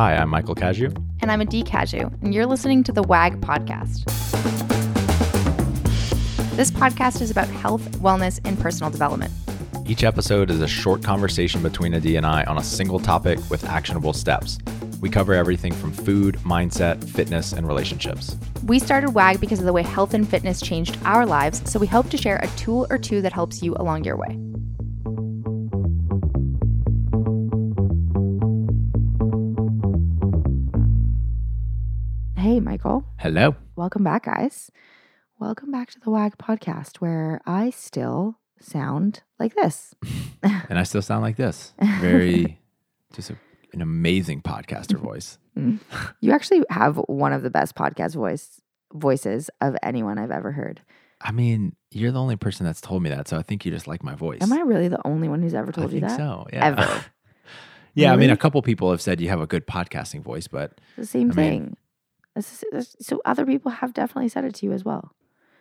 [0.00, 0.96] Hi, I'm Michael Cazayoux.
[1.20, 4.06] And I'm Adee Cazayoux, and you're listening to the WAG podcast.
[6.56, 9.30] This podcast is about health, wellness, and personal development.
[9.84, 13.62] Each episode is a short conversation between Adee and I on a single topic with
[13.66, 14.56] actionable steps.
[15.02, 18.38] We cover everything from food, mindset, fitness, and relationships.
[18.64, 21.86] We started WAG because of the way health and fitness changed our lives, so we
[21.86, 24.38] hope to share a tool or two that helps you along your way.
[33.20, 33.54] Hello.
[33.76, 34.70] Welcome back, guys.
[35.38, 39.94] Welcome back to the WAG podcast where I still sound like this.
[40.42, 41.74] and I still sound like this.
[42.00, 42.58] Very,
[43.14, 43.36] just a,
[43.74, 45.38] an amazing podcaster voice.
[45.54, 45.80] Mm.
[46.20, 48.60] You actually have one of the best podcast voice
[48.94, 50.80] voices of anyone I've ever heard.
[51.20, 53.86] I mean, you're the only person that's told me that, so I think you just
[53.86, 54.40] like my voice.
[54.40, 56.16] Am I really the only one who's ever I told you think that?
[56.16, 56.46] so.
[56.50, 56.64] Yeah.
[56.68, 57.04] Ever.
[57.94, 60.80] yeah, I mean, a couple people have said you have a good podcasting voice, but
[60.96, 61.76] it's The same I mean- thing.
[63.00, 65.12] So other people have definitely said it to you as well.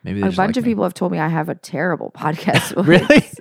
[0.04, 0.72] maybe A bunch like of me.
[0.72, 2.86] people have told me I have a terrible podcast voice.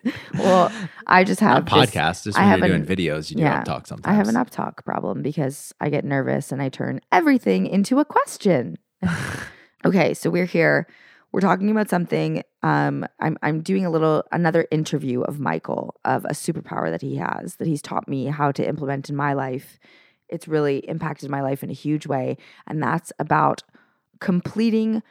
[0.05, 0.15] Really?
[0.35, 0.73] well,
[1.07, 2.25] I just have Not this- podcasts.
[2.25, 4.13] Just I when have you're an- doing videos, you do yeah, up talk sometimes.
[4.13, 7.99] I have an up talk problem because I get nervous and I turn everything into
[8.01, 8.77] a question.
[9.85, 10.87] okay, so we're here.
[11.31, 12.43] We're talking about something.
[12.63, 17.17] Um, I'm I'm doing a little another interview of Michael of a superpower that he
[17.17, 19.79] has that he's taught me how to implement in my life.
[20.29, 23.63] It's really impacted my life in a huge way, and that's about
[24.21, 25.03] completing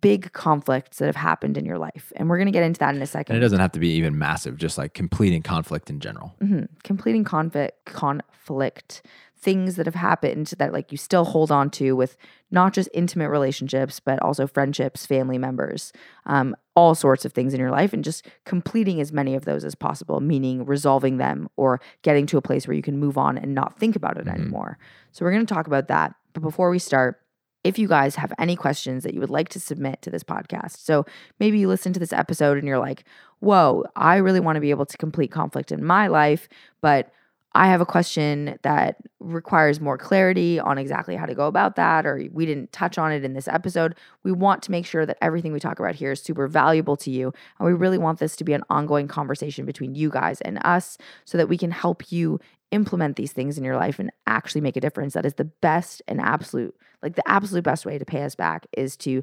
[0.00, 2.12] big conflicts that have happened in your life.
[2.16, 3.34] And we're gonna get into that in a second.
[3.36, 6.34] And it doesn't have to be even massive, just like completing conflict in general.
[6.42, 6.68] Mhm.
[6.82, 9.02] completing conflict conflict
[9.36, 12.16] things that have happened that like you still hold on to with
[12.50, 15.92] not just intimate relationships but also friendships family members
[16.24, 19.62] um, all sorts of things in your life and just completing as many of those
[19.64, 23.36] as possible meaning resolving them or getting to a place where you can move on
[23.36, 24.34] and not think about it Mhm.
[24.34, 24.78] anymore
[25.12, 27.20] so we're going to talk about that but before we start
[27.64, 30.78] if you guys have any questions that you would like to submit to this podcast
[30.78, 31.04] so
[31.40, 33.04] maybe you listen to this episode and you're like
[33.44, 36.48] whoa, I really want to be able to complete conflict in my life,
[36.80, 37.12] but
[37.56, 42.04] I have a question that requires more clarity on exactly how to go about that,
[42.04, 43.94] or we didn't touch on it in this episode.
[44.24, 47.12] We want to make sure that everything we talk about here is super valuable to
[47.12, 47.32] you.
[47.60, 50.98] And we really want this to be an ongoing conversation between you guys and us
[51.26, 52.40] so that we can help you
[52.74, 55.14] implement these things in your life and actually make a difference.
[55.14, 58.66] That is the best and absolute, like the absolute best way to pay us back
[58.76, 59.22] is to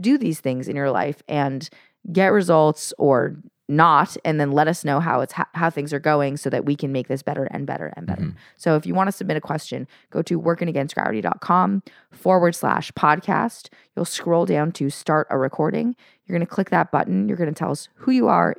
[0.00, 1.68] do these things in your life and
[2.12, 3.36] get results or
[3.68, 6.64] not and then let us know how it's how, how things are going so that
[6.66, 8.34] we can make this better and better and better Mhm.
[8.56, 14.04] so if you want to submit a question go to workingagainstgravity.com forward slash podcast you'll
[14.04, 17.58] scroll down to start a recording you're going to click that button you're going to
[17.58, 18.54] tell us who you are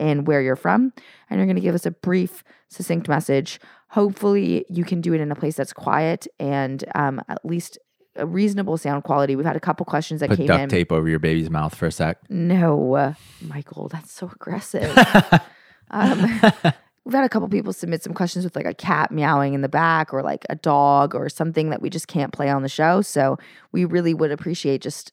[0.00, 0.92] and where you're from
[1.28, 5.20] and you're going to give us a brief succinct message hopefully you can do it
[5.20, 7.78] in a place that's quiet and um, at least
[8.16, 10.90] a reasonable sound quality we've had a couple questions that Put came duct in tape
[10.90, 12.18] over your baby's mouth for a sec.
[12.28, 14.96] no, uh, Michael, that's so aggressive.
[15.90, 16.40] um,
[17.04, 19.68] we've had a couple people submit some questions with like a cat meowing in the
[19.68, 23.00] back or like a dog or something that we just can't play on the show.
[23.00, 23.38] So
[23.72, 25.12] we really would appreciate just,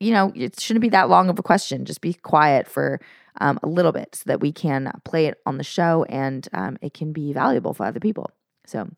[0.00, 1.84] you know, it shouldn't be that long of a question.
[1.84, 3.00] Just be quiet for
[3.40, 6.78] um, a little bit so that we can play it on the show and um,
[6.82, 8.30] it can be valuable for other people.
[8.66, 8.88] So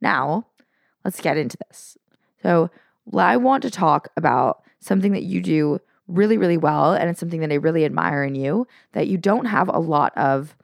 [0.00, 0.46] now
[1.04, 1.96] let's get into this.
[2.42, 2.70] So
[3.16, 6.94] I want to talk about something that you do really, really well.
[6.94, 10.16] And it's something that I really admire in you that you don't have a lot
[10.16, 10.56] of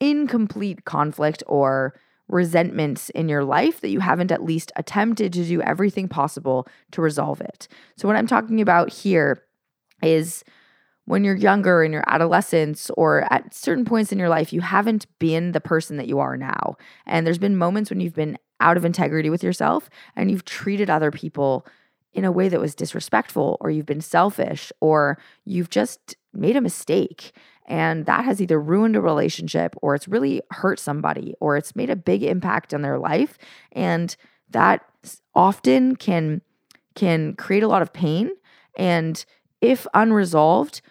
[0.00, 1.94] incomplete conflict or
[2.28, 7.02] resentments in your life that you haven't at least attempted to do everything possible to
[7.02, 7.66] resolve it.
[7.96, 9.42] So, what I'm talking about here
[10.00, 10.44] is
[11.10, 15.06] when you're younger in your adolescence or at certain points in your life, you haven't
[15.18, 16.76] been the person that you are now.
[17.04, 20.88] And there's been moments when you've been out of integrity with yourself and you've treated
[20.88, 21.66] other people
[22.12, 26.60] in a way that was disrespectful, or you've been selfish, or you've just made a
[26.60, 27.32] mistake.
[27.66, 31.90] And that has either ruined a relationship, or it's really hurt somebody, or it's made
[31.90, 33.36] a big impact on their life.
[33.72, 34.14] And
[34.50, 34.84] that
[35.34, 36.42] often can
[36.94, 38.30] can create a lot of pain.
[38.76, 39.24] And
[39.60, 40.82] if unresolved,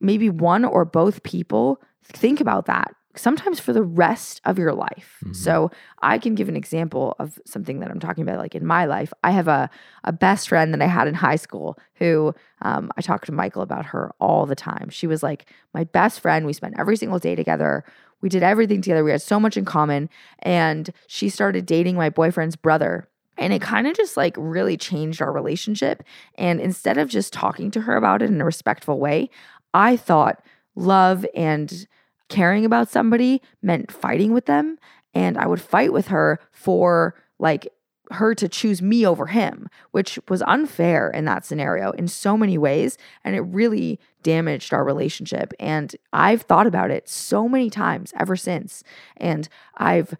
[0.00, 5.16] maybe one or both people think about that sometimes for the rest of your life.
[5.24, 5.34] Mhm.
[5.34, 5.70] So
[6.02, 8.38] I can give an example of something that I'm talking about.
[8.38, 9.70] Like in my life, I have a,
[10.04, 13.62] a best friend that I had in high school who um, I talked to Michael
[13.62, 14.90] about her all the time.
[14.90, 16.46] She was like my best friend.
[16.46, 17.84] We spent every single day together.
[18.20, 19.04] We did everything together.
[19.04, 20.08] We had so much in common.
[20.40, 23.08] And she started dating my boyfriend's brother.
[23.38, 26.02] And it kind of just like really changed our relationship.
[26.36, 29.28] And instead of just talking to her about it in a respectful way,
[29.74, 30.42] I thought
[30.74, 31.86] love and
[32.28, 34.78] caring about somebody meant fighting with them.
[35.14, 37.68] And I would fight with her for like
[38.12, 42.56] her to choose me over him, which was unfair in that scenario in so many
[42.56, 42.98] ways.
[43.24, 45.52] And it really damaged our relationship.
[45.58, 48.84] And I've thought about it so many times ever since.
[49.16, 50.14] And I've,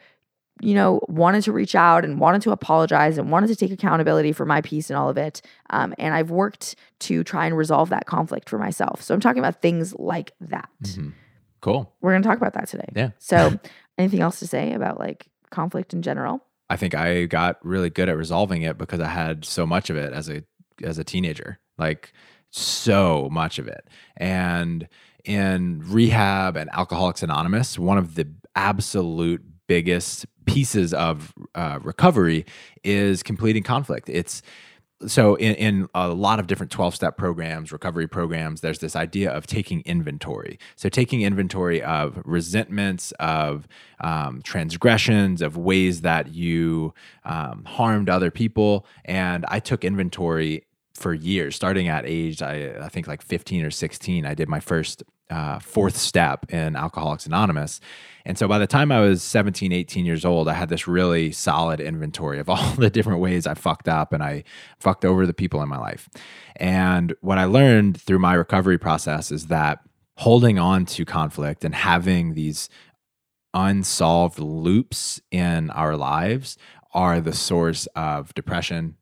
[0.61, 4.33] you know, wanted to reach out and wanted to apologize and wanted to take accountability
[4.33, 5.43] for my piece and all of it.
[5.71, 9.03] Um, and I've worked to try and resolve that conflict for myself.
[9.03, 10.71] So I'm talking about things like that.
[10.83, 11.13] Mhm.
[11.61, 11.93] Cool.
[12.01, 12.89] We're going to talk about that today.
[12.95, 13.11] Yeah.
[13.19, 13.59] So,
[13.99, 16.43] anything else to say about like conflict in general?
[16.71, 19.97] I think I got really good at resolving it because I had so much of
[19.97, 20.43] it as a
[20.83, 21.59] as a teenager.
[21.79, 22.13] Like
[22.51, 23.89] so much of it.
[24.17, 24.89] And
[25.25, 32.47] in rehab and Alcoholics Anonymous, one of the absolute biggest pieces of uh, recovery
[32.85, 34.09] is completing conflict.
[34.09, 34.43] It's
[35.07, 39.31] so in, in a lot of different 12 step programs recovery programs there's this idea
[39.31, 43.69] of taking inventory so taking inventory of resentments of
[44.01, 50.65] um, transgressions of ways that you um, harmed other people and i took inventory
[50.95, 54.61] for years starting at age I, I think like 15 or 16 i did my
[54.61, 57.81] first uh, fourth step in alcoholics anonymous
[58.27, 61.31] and so by the time I was 17, 18 years old, I had this really
[61.31, 64.43] solid inventory of all the different ways I fucked up and I
[64.81, 66.09] fucked over the people in my life.
[66.57, 69.79] And what I learned through my recovery process is that
[70.17, 72.69] holding on to conflict and having these
[73.55, 76.59] unsolved loops in our lives
[76.93, 78.97] are the source of depression,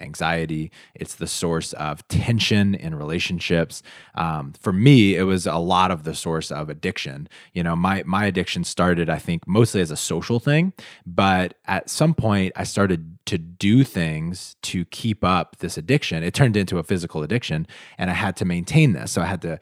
[0.00, 0.70] anxiety.
[0.94, 3.82] It's the source of tension in relationships.
[4.14, 7.28] Um, for me, it was a lot of the source of addiction.
[7.52, 10.72] You know, my my addiction started, I think, mostly as a social thing,
[11.06, 16.22] but at some point, I started to do things to keep up this addiction.
[16.22, 17.66] It turned into a physical addiction,
[17.98, 19.12] and I had to maintain this.
[19.12, 19.58] So I had to,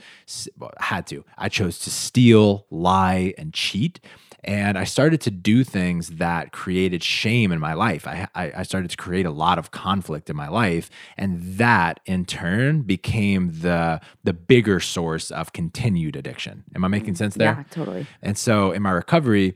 [0.78, 1.24] had to.
[1.36, 4.00] I chose to steal, lie, and cheat
[4.44, 8.06] and I started to do things that created shame in my life.
[8.06, 12.24] I, I, started to create a lot of conflict in my life, and that in
[12.24, 16.64] turn became the the bigger source of continued addiction.
[16.74, 17.56] Am I making mm, sense there?
[17.58, 18.06] Yeah, totally.
[18.22, 19.54] And so in my recovery,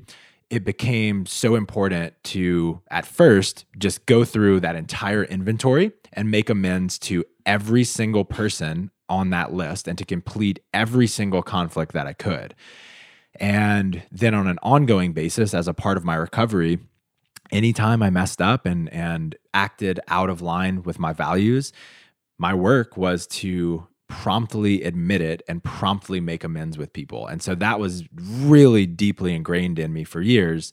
[0.51, 6.51] it became so important to at first just go through that entire inventory and make
[6.51, 12.07] amends to every single person on that list and to complete every single conflict that
[12.07, 12.55] I could.
[13.41, 16.79] And then on an ongoing basis, as a part of my recovery,
[17.51, 21.73] anytime I messed up and and acted out of line with my values,
[22.39, 27.27] my work was to promptly admit it and promptly make amends with people.
[27.27, 30.73] And so that was really deeply ingrained in me for years.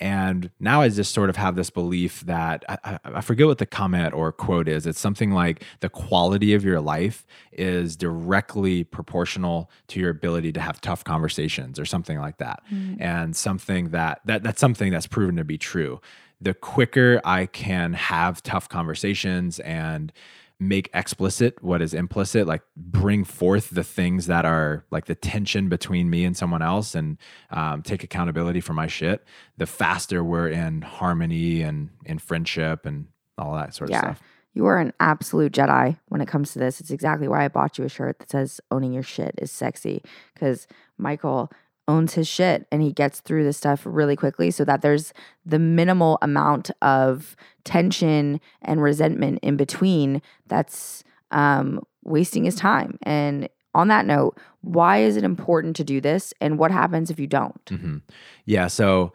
[0.00, 3.66] And now I just sort of have this belief that I, I, forget what the
[3.66, 4.86] comment or quote is.
[4.86, 10.60] It's something like the quality of your life is directly proportional to your ability to
[10.60, 12.62] have tough conversations or something like that.
[12.72, 13.00] Mm.
[13.00, 16.00] And something that, that that's something that's proven to be true.
[16.40, 20.12] The quicker I can have tough conversations and
[20.60, 25.68] make explicit what is implicit, like bring forth the things that are like the tension
[25.68, 27.16] between me and someone else and
[27.50, 29.24] um, take accountability for my shit,
[29.56, 33.06] the faster we're in harmony and in friendship and
[33.36, 33.98] all that sort yeah.
[33.98, 34.22] of stuff.
[34.54, 36.80] You are an absolute Jedi when it comes to this.
[36.80, 40.02] It's exactly why I bought you a shirt that says owning your shit is sexy.
[40.34, 40.66] Because
[40.96, 41.52] Michael,
[41.88, 45.12] owns his shit and he gets through this stuff really quickly so that there's
[45.44, 52.98] the minimal amount of tension and resentment in between that's um, wasting his time.
[53.02, 57.18] And on that note, why is it important to do this and what happens if
[57.18, 57.64] you don't?
[57.66, 57.96] Mm-hmm.
[58.44, 58.66] Yeah.
[58.66, 59.12] So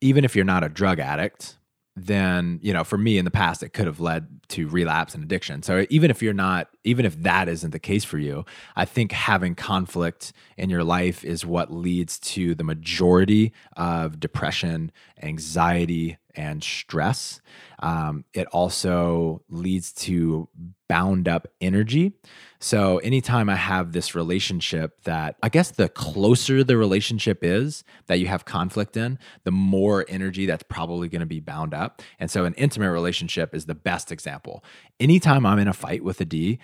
[0.00, 1.58] even if you're not a drug addict,
[1.94, 5.22] then you know for me in the past it could have led to relapse and
[5.22, 5.62] addiction.
[5.62, 8.44] So even if you're not even if that isn't the case for you
[8.76, 14.90] i think having conflict in your life is what leads to the majority of depression
[15.22, 17.40] anxiety and stress.
[17.80, 20.48] Um, it also leads to
[20.88, 22.12] bound up energy.
[22.60, 28.18] So, anytime I have this relationship that I guess the closer the relationship is that
[28.20, 32.02] you have conflict in, the more energy that's probably going to be bound up.
[32.18, 34.64] And so, an intimate relationship is the best example.
[35.00, 36.58] Anytime I'm in a fight with Adee,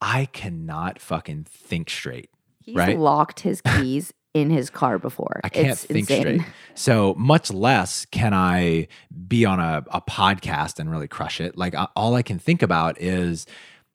[0.00, 2.30] I cannot fucking think straight.
[2.62, 2.98] He's right?
[2.98, 5.40] locked his keys in his car before.
[5.42, 6.20] I can't it's think insane.
[6.20, 6.42] straight.
[6.74, 8.88] So much less can I
[9.26, 11.56] be on a, a podcast and really crush it.
[11.56, 13.46] Like all I can think about is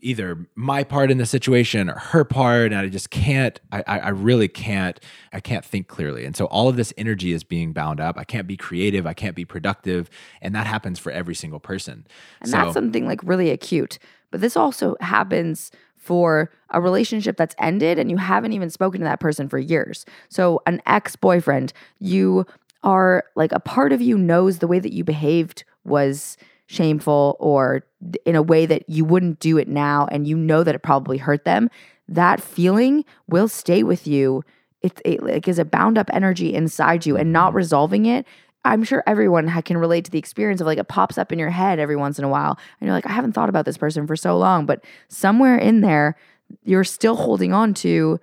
[0.01, 4.10] either my part in the situation or her part and i just can't I, I
[4.10, 5.00] really can't
[5.34, 8.24] i can't think clearly and so all of this energy is being bound up i
[8.24, 10.10] can't be creative i can't be productive
[10.42, 12.06] and that happens for every single person
[12.42, 13.98] and so, that's something like really acute
[14.30, 15.72] but this also happens
[16.05, 20.05] for a relationship that's ended and you haven't even spoken to that person for years.
[20.29, 22.45] So, an ex boyfriend, you
[22.83, 27.83] are like a part of you knows the way that you behaved was shameful or
[28.24, 31.17] in a way that you wouldn't do it now and you know that it probably
[31.17, 31.69] hurt them,
[32.07, 34.43] that feeling will stay with you.
[34.83, 38.27] It, it like is a bound up energy inside you and not resolving it.
[38.65, 41.51] I'm sure everyone can relate to the experience of like it pops up in your
[41.51, 44.07] head every once in a while and you're like I haven't thought about this person
[44.07, 46.17] for so long, but somewhere in there
[46.63, 48.19] you're still holding on to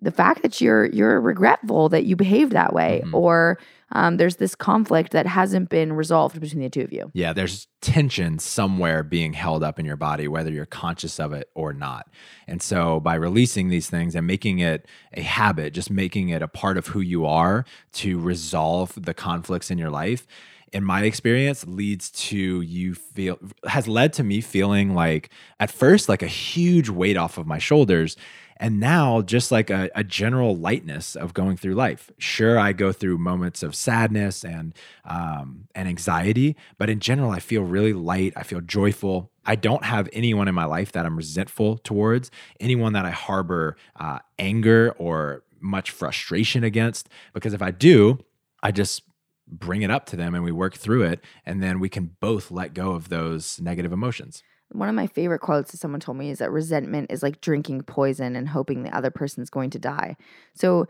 [0.00, 3.14] the fact that you're you're regretful that you behaved that way Mhm.
[3.14, 3.58] or
[3.92, 7.10] um, there's this conflict that hasn't been resolved between the two of you.
[7.14, 11.48] Yeah, there's tension somewhere being held up in your body, whether you're conscious of it
[11.54, 12.06] or not.
[12.46, 16.48] And so, by releasing these things and making it a habit, just making it a
[16.48, 17.64] part of who you are
[17.94, 20.26] to resolve the conflicts in your life,
[20.70, 26.10] in my experience, leads to you feel, has led to me feeling like at first,
[26.10, 28.16] like a huge weight off of my shoulders.
[28.60, 32.10] And now, just like a, a general lightness of going through life.
[32.18, 34.74] Sure, I go through moments of sadness and
[35.04, 38.32] um, and anxiety, but in general, I feel really light.
[38.36, 39.30] I feel joyful.
[39.44, 43.76] I don't have anyone in my life that I'm resentful towards, anyone that I harbor
[43.96, 47.08] uh, anger or much frustration against.
[47.32, 48.18] Because if I do,
[48.62, 49.02] I just
[49.46, 52.50] bring it up to them and we work through it, and then we can both
[52.50, 54.42] let go of those negative emotions.
[54.72, 57.82] One of my favorite quotes that someone told me is that resentment is like drinking
[57.82, 60.16] poison and hoping the other person's going to die.
[60.54, 60.86] So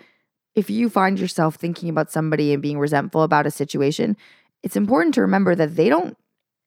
[0.54, 4.16] if you find yourself thinking about somebody and being resentful about a situation,
[4.62, 6.16] it's important to remember that they don't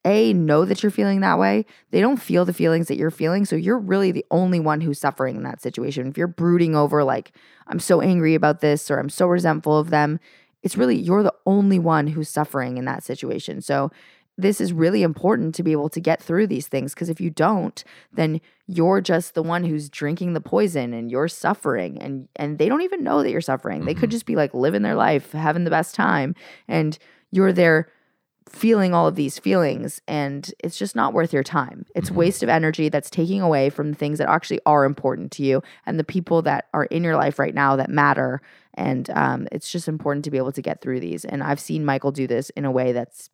[0.04, 1.66] a know that you're feeling that way.
[1.92, 5.00] They don't feel the feelings that you're feeling, so you're really the only one who's
[5.00, 6.08] suffering in that situation.
[6.08, 7.32] If you're brooding over like
[7.68, 10.20] I'm so angry about this or I'm so resentful of them,
[10.64, 13.62] it's really you're the only one who's suffering in that situation.
[13.62, 13.92] So
[14.38, 17.30] this is really important to be able to get through these things because if you
[17.30, 17.84] don't
[18.14, 22.70] then you're just the one who's drinking the poison and you're suffering and and they
[22.70, 23.86] don't even know that you're suffering.
[23.86, 26.36] They could just be like living their life having the best time
[26.68, 26.98] and
[27.32, 27.90] you're there
[28.50, 31.86] feeling all of these feelings and it's just not worth your time.
[31.96, 32.16] It's Mhm.
[32.16, 35.62] waste of energy that's taking away from the things that actually are important to you
[35.86, 38.42] and the people that are in your life right now that matter
[38.74, 41.84] and um, it's just important to be able to get through these and i've seen
[41.86, 43.30] michael do this in a way that's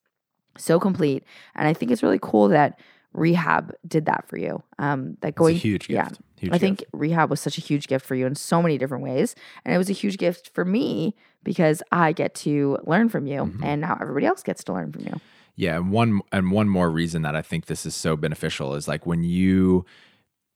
[0.57, 1.23] so complete.
[1.55, 2.79] And I think it's really cool that
[3.13, 4.61] rehab did that for you.
[4.79, 5.89] Um, that going, a huge gift.
[5.89, 6.09] yeah,
[6.39, 6.91] Huge I think gift.
[6.93, 9.33] rehab was such a huge gift for you in so many different ways.
[9.65, 13.45] And it was a huge gift for me because I get to learn from you
[13.45, 13.63] Mhm.
[13.63, 15.19] and now everybody else gets to learn from you.
[15.55, 18.87] Yeah, and one and one more reason that I think this is so beneficial is
[18.87, 19.85] like when you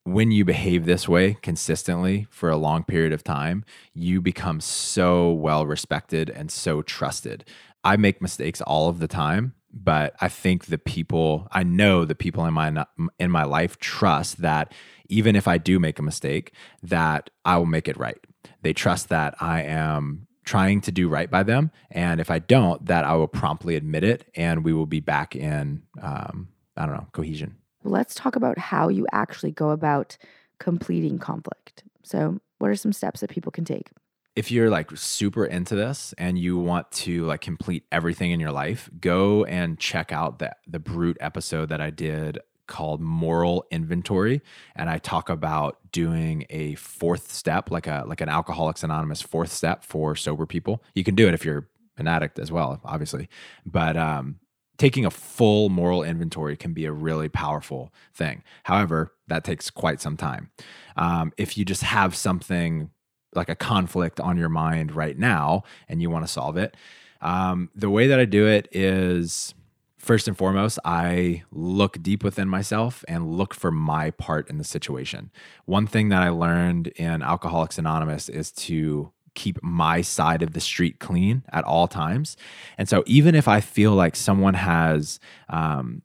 [0.04, 5.32] when you behave this way consistently for a long period of time, you become so
[5.32, 7.46] well respected and so trusted.
[7.84, 12.16] I make mistakes all of the time, but I think the people I know the
[12.16, 12.86] people in my
[13.20, 14.74] in my life trust that
[15.08, 18.20] even if I do make a mistake, that I will make it right.
[18.62, 22.86] They trust that I am trying to do right by them, and if I don't,
[22.86, 26.96] that I will promptly admit it, and we will be back in um, I don't
[26.96, 27.58] know cohesion.
[27.84, 30.18] Let's talk about how you actually go about
[30.60, 31.84] completing conflict.
[32.04, 33.90] So, what are some steps that people can take?
[34.36, 38.52] If you're like super into this and you want to like complete everything in your
[38.52, 44.42] life, go and check out the the brute episode that I did called moral inventory
[44.78, 49.52] and I talk about doing a fourth step like a like an alcoholics anonymous fourth
[49.52, 50.82] step for sober people.
[50.96, 53.28] You can do it if you're an addict as well, obviously.
[53.66, 54.40] But um
[54.78, 58.42] taking a full moral inventory can be a really powerful thing.
[58.64, 60.50] However, that takes quite some time.
[60.98, 62.90] Um, if you just have something
[63.34, 66.76] like a conflict on your mind right now and you want to solve it,
[67.22, 69.54] um, the way that I do it is
[70.02, 74.64] first and foremost, I look deep within myself and look for my part in the
[74.64, 75.32] situation.
[75.66, 80.60] One thing that I learned in Alcoholics Anonymous is to keep my side of the
[80.60, 82.36] street clean at all times.
[82.78, 85.20] And so even if I feel like someone has,
[85.50, 86.02] um,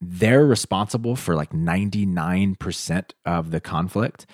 [0.00, 4.26] they're responsible for like 99% of the conflict,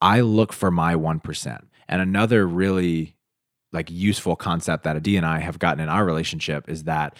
[0.00, 1.62] I look for my 1%.
[1.88, 3.16] And another really
[3.72, 7.16] like useful concept that Adee and I have gotten in our relationship is that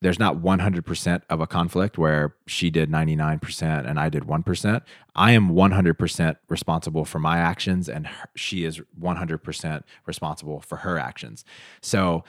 [0.00, 4.80] there's not 100% of a conflict where she did 99% and I did 1%.
[5.16, 10.98] I am 100% responsible for my actions and her, she is 100% responsible for her
[10.98, 11.44] actions.
[11.80, 12.22] So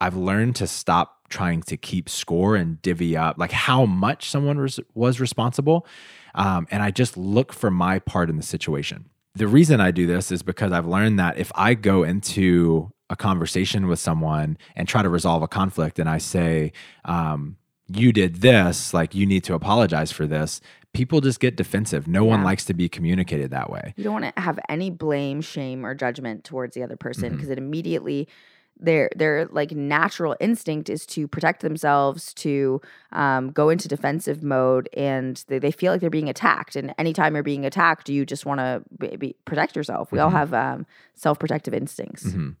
[0.00, 4.58] I've learned to stop trying to keep score and divvy up like how much someone
[4.58, 5.86] was, was responsible.
[6.34, 9.08] Um, and I just look for my part in the situation.
[9.36, 13.16] The reason I do this is because I've learned that if I go into a
[13.16, 16.72] conversation with someone and try to resolve a conflict and I say,
[17.04, 17.56] um,
[17.88, 20.60] you did this, like you need to apologize for this,
[20.94, 22.06] people just get defensive.
[22.06, 23.92] No one likes to be communicated that way.
[23.96, 27.50] You don't want to have any blame, shame, or judgment towards the other person because
[27.50, 28.28] it immediately
[28.78, 32.80] their their like natural instinct is to protect themselves to
[33.12, 37.34] um, go into defensive mode and they, they feel like they're being attacked and anytime
[37.34, 40.36] you're being attacked you just want to protect yourself we all Mm-hmm.
[40.36, 42.56] have um, self-protective instincts Mhm.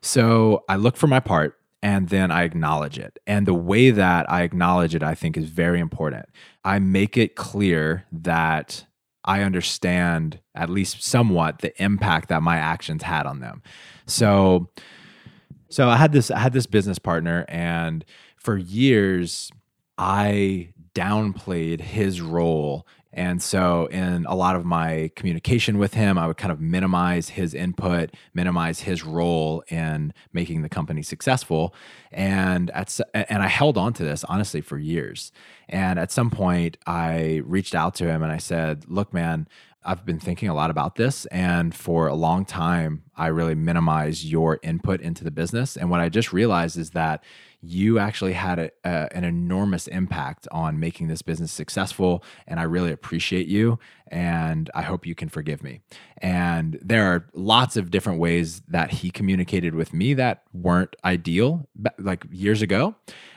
[0.00, 3.18] So I look for my part and then I acknowledge it.
[3.26, 6.26] And the way that I acknowledge it, I think, is very important.
[6.64, 8.84] I make it clear that
[9.24, 13.62] I understand at least somewhat the impact that my actions had on them.
[14.06, 14.70] So
[15.72, 18.04] so I had this I had this business partner and
[18.36, 19.50] for years
[19.96, 26.26] I downplayed his role and so in a lot of my communication with him I
[26.26, 31.74] would kind of minimize his input, minimize his role in making the company successful
[32.10, 35.32] and at and I held on to this honestly for years.
[35.68, 39.48] And at some point I reached out to him and I said, "Look man,
[39.84, 44.24] I've been thinking a lot about this, and for a long time, I really minimized
[44.24, 45.76] your input into the business.
[45.76, 47.22] And what I just realized is that
[47.60, 52.24] you actually had a, a, an enormous impact on making this business successful.
[52.48, 53.78] And I really appreciate you.
[54.08, 55.80] And I hope you can forgive me.
[56.18, 61.68] And there are lots of different ways that he communicated with me that weren't ideal,
[61.98, 62.96] like years ago.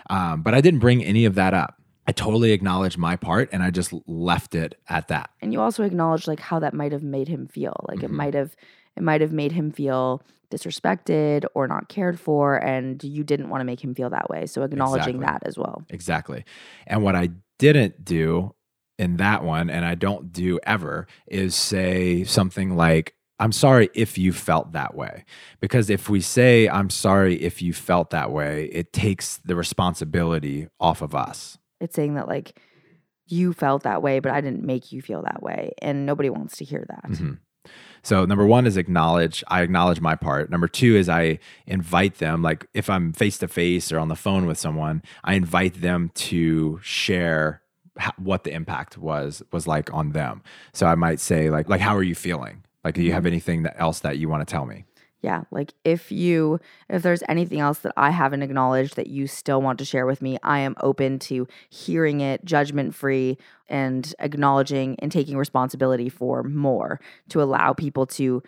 [0.09, 1.79] Um, but I didn't bring any of that up.
[2.07, 5.29] I totally acknowledged my part and I just left it at that.
[5.41, 8.15] and you also acknowledge like how that might have made him feel like it Mhm.
[8.15, 8.55] might have
[8.95, 10.21] it might have made him feel
[10.51, 14.45] disrespected or not cared for and you didn't want to make him feel that way
[14.45, 15.25] so acknowledging Exactly.
[15.25, 16.45] that as well Exactly.
[16.87, 18.53] And what I didn't do
[18.97, 24.17] in that one, and I don't do ever, is say something like, I'm sorry if
[24.17, 25.25] you felt that way.
[25.59, 30.67] Because if we say, I'm sorry if you felt that way, it takes the responsibility
[30.79, 31.57] off of us.
[31.81, 32.59] It's saying that like
[33.27, 36.57] you felt that way but i didn't make you feel that way and nobody wants
[36.57, 37.39] to hear that Mhm.
[38.03, 39.43] So number one is acknowledge.
[39.47, 40.51] I acknowledge my part.
[40.51, 42.43] Number two is I invite them.
[42.43, 46.11] Like if I'm face to face or on the phone with someone, I invite them
[46.13, 47.63] to share
[48.17, 50.43] what the impact was was like on them.
[50.73, 52.63] So I might say like like how are you feeling?
[52.83, 54.85] Like do you have anything that else that you want to tell me?
[55.25, 56.59] Yeah like if you
[56.95, 60.21] if there's anything else that i haven't acknowledged that you still want to share with
[60.21, 66.43] me i am open to hearing it judgment free and acknowledging and taking responsibility for
[66.43, 68.41] more to allow people to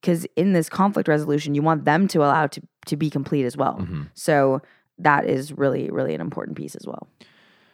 [0.00, 3.56] because in this conflict resolution you want them to allow to to be complete as
[3.56, 4.08] well Mhm.
[4.14, 4.60] so
[4.98, 7.08] that is really really an important piece as well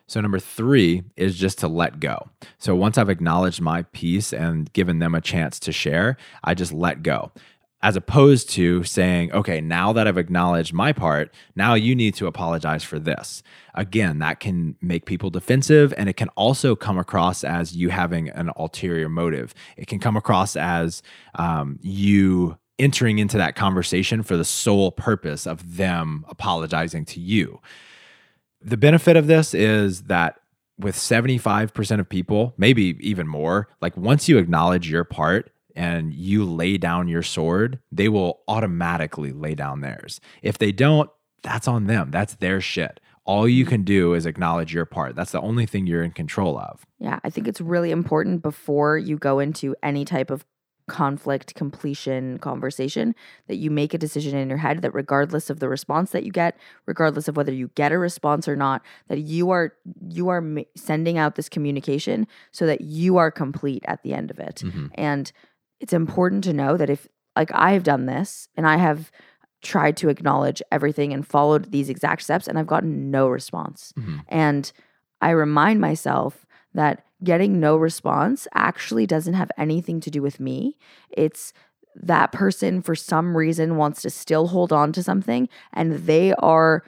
[0.09, 2.17] So, number three is just to let go.
[2.59, 6.73] So, once I've acknowledged my piece and given them a chance to share, I just
[6.73, 7.31] let go.
[7.83, 12.29] As opposed to saying, okay, now that I've acknowledged my part, now you need to
[12.29, 13.43] apologize for this.
[13.75, 18.29] Again, that can make people defensive and it can also come across as you having
[18.29, 19.53] an ulterior motive.
[19.77, 21.03] It can come across as
[21.35, 27.61] um, you entering into that conversation for the sole purpose of them apologizing to you.
[28.61, 30.37] The benefit of this is that
[30.79, 36.45] with 75% of people, maybe even more, like once you acknowledge your part and you
[36.45, 40.21] lay down your sword, they will automatically lay down theirs.
[40.43, 41.11] If they don't,
[41.43, 42.11] that's on them.
[42.11, 43.01] That's their shit.
[43.25, 45.15] All you can do is acknowledge your part.
[45.15, 46.85] That's the only thing you're in control of.
[46.99, 50.45] Yeah, I think it's really important before you go into any type of
[50.89, 53.15] conflict completion conversation
[53.47, 56.33] that you make a decision in your head that regardless of the response that you
[56.33, 56.57] get
[56.87, 59.73] regardless of whether you get a response or not that you are
[60.09, 64.41] you are sending out this communication so that you are complete at the end of
[64.41, 64.91] it Mhm.
[64.97, 65.31] and
[65.83, 69.11] it's important to know that if like I have done this and I have
[69.63, 74.21] tried to acknowledge everything and followed these exact steps and I've gotten no response Mhm.
[74.29, 74.73] and
[75.21, 80.77] I remind myself that getting no response actually doesn't have anything to do with me.
[81.11, 81.53] It's
[81.95, 86.83] that person, for some reason, wants to still hold on to something and they are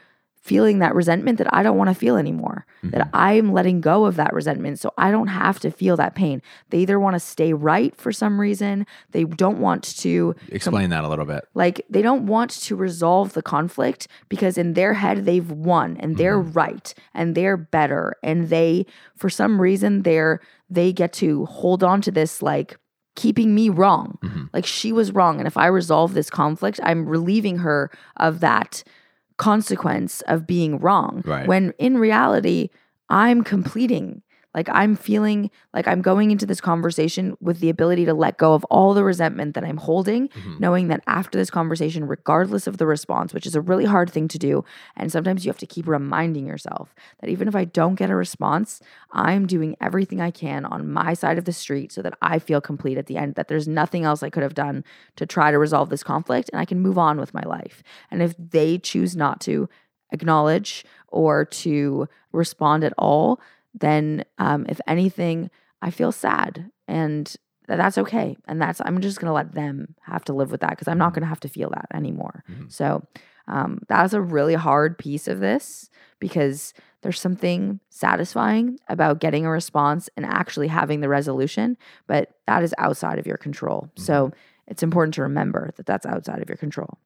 [0.44, 2.66] feeling that resentment that I don't want to feel anymore.
[2.82, 6.42] That I'm letting go of that resentment so I don't have to feel that pain.
[6.68, 11.02] They either want to stay right for some reason, they don't want to Explain that
[11.02, 11.44] a little bit.
[11.54, 16.18] like they don't want to resolve the conflict because in their head they've won and
[16.18, 18.84] they're right and they're better and they
[19.16, 22.76] for some reason they're they get to hold on to this like
[23.16, 24.18] keeping me wrong.
[24.22, 24.50] Mhm.
[24.52, 28.84] Like she was wrong and if I resolve this conflict, I'm relieving her of that
[29.36, 31.22] consequence of being wrong.
[31.24, 31.46] Right.
[31.46, 32.70] When in reality,
[33.08, 34.22] I'm completing
[34.54, 38.54] Like I'm feeling like I'm going into this conversation with the ability to let go
[38.54, 40.60] of all the resentment that I'm holding, Mhm.
[40.60, 44.28] knowing that after this conversation, regardless of the response, which is a really hard thing
[44.28, 44.64] to do,
[44.96, 48.16] and sometimes you have to keep reminding yourself that even if I don't get a
[48.16, 48.80] response,
[49.12, 52.60] I'm doing everything I can on my side of the street so that I feel
[52.60, 54.84] complete at the end, that there's nothing else I could have done
[55.16, 57.82] to try to resolve this conflict and I can move on with my life.
[58.10, 59.68] And if they choose not to
[60.12, 63.40] acknowledge or to respond at all,
[63.74, 65.50] then um, if anything,
[65.82, 67.34] I feel sad and
[67.66, 68.36] that's okay.
[68.46, 70.98] And that's, I'm just going to let them have to live with that because I'm
[70.98, 72.44] not going to have to feel that anymore.
[72.50, 72.70] Mhm.
[72.70, 73.06] So
[73.48, 75.88] um, that's a really hard piece of this
[76.20, 82.62] because there's something satisfying about getting a response and actually having the resolution, but that
[82.62, 83.90] is outside of your control.
[83.96, 84.32] So
[84.66, 86.98] it's important to remember that that's outside of your control.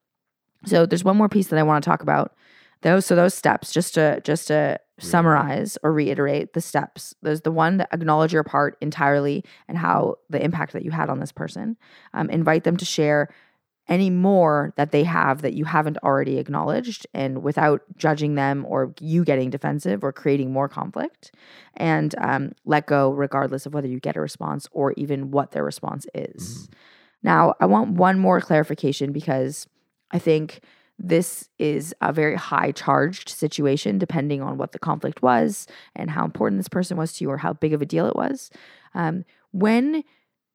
[0.65, 2.33] So there's one more piece that I want to talk about.
[2.81, 7.13] Those so those steps just to just to summarize or reiterate the steps.
[7.21, 11.09] There's the one that acknowledge your part entirely and how the impact that you had
[11.09, 11.77] on this person.
[12.13, 13.29] Um, invite them to share
[13.89, 18.93] any more that they have that you haven't already acknowledged and without judging them or
[18.99, 21.33] you getting defensive or creating more conflict
[21.75, 25.63] and um, let go regardless of whether you get a response or even what their
[25.63, 26.69] response is
[27.23, 29.65] now i want one more clarification because
[30.11, 30.61] i think
[31.01, 36.25] this is a very high charged situation depending on what the conflict was and how
[36.25, 38.51] important this person was to you or how big of a deal it was
[38.93, 40.03] um, when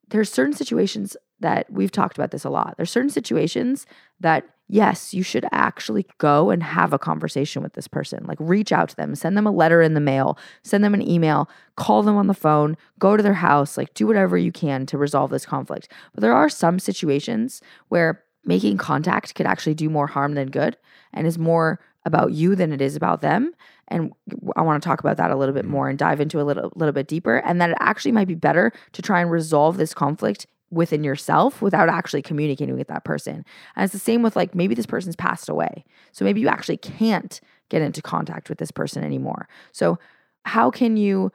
[0.09, 2.75] there's certain situations that we've talked about this a lot.
[2.77, 3.87] There's certain situations
[4.21, 8.25] that yes, you should actually go and have a conversation with this person.
[8.27, 11.07] Like reach out to them, send them a letter in the mail, send them an
[11.07, 14.87] email, call them on the phone, go to their house, like do whatever you can
[14.87, 15.89] to resolve this conflict.
[16.15, 20.77] But there are some situations where making contact could actually do more harm than good
[21.13, 23.53] and is more about you than it is about them.
[23.89, 24.13] And
[24.57, 25.73] I want to talk about that a little bit mm-hmm.
[25.73, 27.37] more and dive into a little little bit deeper.
[27.39, 31.63] And that it actually might be better to try and resolve this conflict within yourself
[31.63, 33.45] without actually communicating with that person.
[33.77, 35.85] And it's the same with like maybe this person's passed away.
[36.13, 39.49] So maybe you actually can't get into contact with this person anymore.
[39.73, 39.99] So
[40.45, 41.33] how can you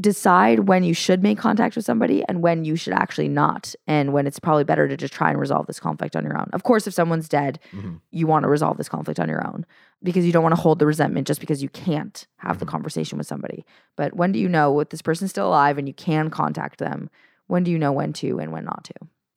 [0.00, 4.12] decide when you should make contact with somebody and when you should actually not and
[4.14, 6.48] when it's probably better to just try and resolve this conflict on your own.
[6.54, 8.00] Of course if someone's dead, Mhm.
[8.10, 9.66] you want to resolve this conflict on your own
[10.02, 12.70] because you don't want to hold the resentment just because you can't have the Mhm.
[12.70, 13.66] conversation with somebody.
[13.96, 17.10] But when do you know if this person's still alive and you can contact them?
[17.48, 18.94] When do you know when to and when not to?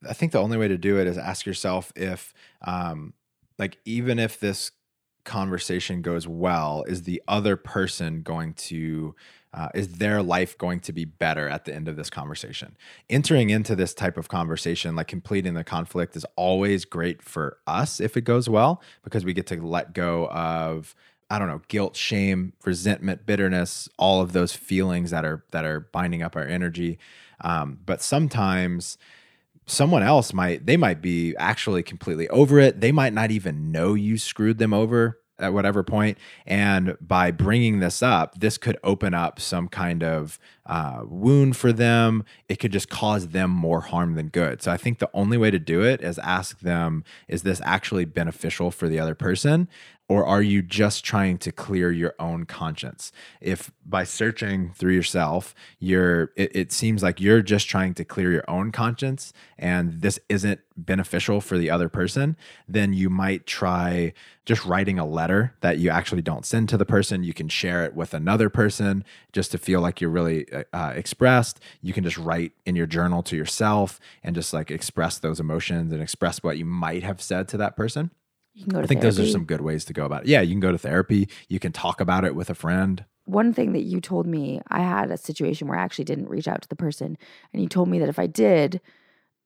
[0.07, 3.13] I think the only way to do it is ask yourself if, um,
[3.59, 4.71] like, even if this
[5.25, 9.15] conversation goes well, is the other person going to,
[9.53, 12.77] uh, is their life going to be better at the end of this conversation?
[13.09, 17.99] Entering into this type of conversation, like completing the conflict, is always great for us
[17.99, 20.95] if it goes well because we get to let go of.
[21.27, 25.79] I don't know, guilt, shame, resentment, bitterness, all of those feelings that are that are
[25.79, 26.99] binding up our energy.
[27.41, 28.99] Um, but sometimes
[29.65, 32.81] someone else might they might be actually completely over it.
[32.81, 36.17] They might not even know you screwed them over at whatever point.
[36.45, 41.73] And by bringing this up this could open up some kind of uh, wound for
[41.73, 42.23] them.
[42.47, 44.61] It could just cause them more harm than good.
[44.61, 48.05] So i think the only way to do it is ask them is this actually
[48.05, 49.67] beneficial for the other person
[50.07, 53.11] or are you just trying to clear your own conscience?
[53.41, 58.31] If by searching through yourself you're it, it seems like you're just trying to clear
[58.31, 62.35] your own conscience and this isn't beneficial for the other person
[62.67, 64.13] then you might try
[64.45, 67.23] just writing a letter that you actually don't send to the person.
[67.23, 71.59] You can share it with another person just to feel like you're really uh, expressed.
[71.81, 75.91] You can just write in your journal to yourself and just like express those emotions
[75.91, 78.11] and express what you might have said to that person
[78.55, 80.29] You can go to I think those are some good ways to go about it.
[80.29, 81.29] Yeah, you can go to therapy.
[81.49, 83.03] You can talk about it with a friend.
[83.25, 86.47] one thing that you told me, I had a situation where I actually didn't reach
[86.47, 87.17] out to the person.
[87.51, 88.79] And you told me that if I did,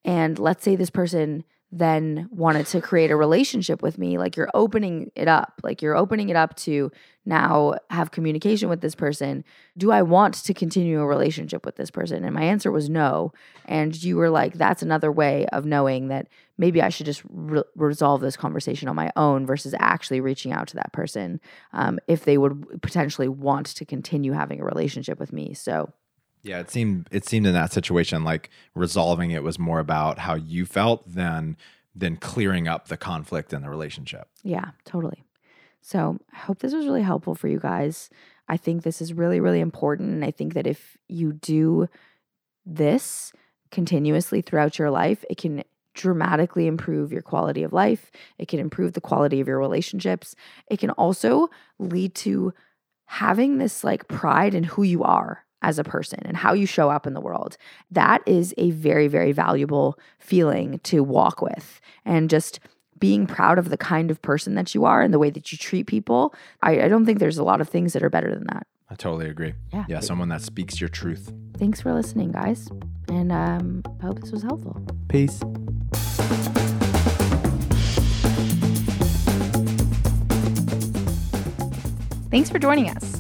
[0.06, 4.49] and let's say this person then wanted to create a relationship with me, like you're
[4.55, 6.91] opening it up, like you're opening it up to
[7.25, 9.43] now have communication with this person.
[9.77, 12.23] Do I want to continue a relationship with this person?
[12.23, 13.34] And my answer was no.
[13.65, 16.27] And you were like, that's another way of knowing that
[16.58, 20.67] maybe I should just re- resolve this conversation on my own versus actually reaching out
[20.69, 21.39] to that person
[21.73, 25.53] um, if they would potentially want to continue having a relationship with me.
[25.53, 25.93] So,
[26.41, 30.36] Yeah, it seemed it seemed in that situation like resolving it was more about how
[30.36, 31.58] you felt than
[31.95, 34.30] than clearing up the conflict in the relationship.
[34.43, 35.23] yeah, totally.
[35.82, 38.10] So, I hope this was really helpful for you guys.
[38.47, 40.10] I think this is really, really important.
[40.10, 41.88] And I think that if you do
[42.65, 43.32] this
[43.71, 48.12] continuously throughout your life, it can dramatically improve your quality of life.
[48.38, 50.36] It can improve the quality of your relationships.
[50.69, 52.54] It can also lead to
[53.06, 56.89] having this like pride in who you are as a person and how you show
[56.89, 57.58] up in the world.
[57.91, 61.82] That is a very, very valuable feeling to walk with.
[62.06, 62.60] And just
[63.00, 65.58] being proud of the kind of person that you are and the way that you
[65.58, 66.34] treat people.
[66.62, 68.67] I, I don't think there's a lot of things that are better than that.
[68.89, 69.54] I totally agree.
[69.72, 69.86] Yeah.
[69.88, 70.00] Yeah.
[70.00, 71.32] Someone that speaks your truth.
[71.58, 72.67] Thanks for listening, guys.
[73.08, 74.82] And um, I hope this was helpful.
[75.08, 75.41] Peace.
[82.32, 83.18] Thanks for joining us.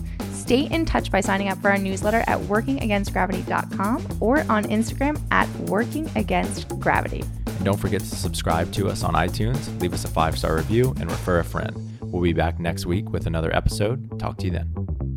[0.49, 5.47] Stay in touch by signing up for our newsletter at workingagainstgravity.com or on Instagram at
[5.67, 7.21] workingagainstgravity.
[7.45, 10.95] And don't forget to subscribe to us on iTunes, leave us a five star review,
[10.99, 11.99] and refer a friend.
[12.01, 14.19] We'll be back next week with another episode.
[14.19, 15.08] Talk to you then.